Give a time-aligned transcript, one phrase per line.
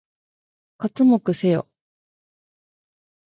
[0.79, 1.67] 刮目せよ！